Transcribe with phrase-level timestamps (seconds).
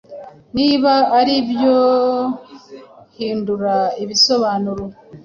[0.57, 4.83] Niba aribyohindura ibisobanuro